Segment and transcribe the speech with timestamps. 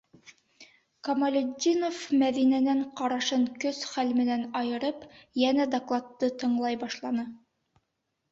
[1.07, 5.05] Камалетдинов, Мәҙинәнән ҡарашын көс-хәл менән айырып,
[5.43, 7.27] йәнә докладты тыңлай башланы.